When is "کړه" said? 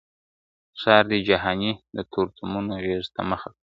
3.53-3.59